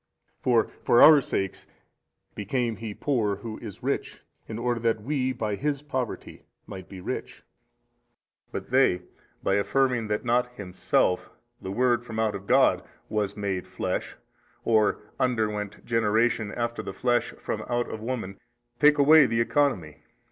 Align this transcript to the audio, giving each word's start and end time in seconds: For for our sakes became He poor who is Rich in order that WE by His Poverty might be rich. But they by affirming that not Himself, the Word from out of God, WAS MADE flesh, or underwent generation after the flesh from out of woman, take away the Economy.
For 0.39 0.67
for 0.81 1.03
our 1.03 1.21
sakes 1.21 1.67
became 2.33 2.77
He 2.77 2.95
poor 2.95 3.35
who 3.35 3.59
is 3.59 3.83
Rich 3.83 4.23
in 4.47 4.57
order 4.57 4.79
that 4.79 5.03
WE 5.03 5.31
by 5.31 5.53
His 5.53 5.83
Poverty 5.83 6.47
might 6.65 6.89
be 6.89 6.99
rich. 6.99 7.43
But 8.51 8.71
they 8.71 9.03
by 9.43 9.57
affirming 9.57 10.07
that 10.07 10.25
not 10.25 10.53
Himself, 10.53 11.29
the 11.61 11.71
Word 11.71 12.03
from 12.03 12.17
out 12.17 12.33
of 12.33 12.47
God, 12.47 12.83
WAS 13.09 13.37
MADE 13.37 13.67
flesh, 13.67 14.15
or 14.65 15.01
underwent 15.19 15.85
generation 15.85 16.51
after 16.51 16.81
the 16.81 16.93
flesh 16.93 17.33
from 17.35 17.61
out 17.69 17.87
of 17.87 18.01
woman, 18.01 18.39
take 18.79 18.97
away 18.97 19.27
the 19.27 19.39
Economy. 19.39 19.97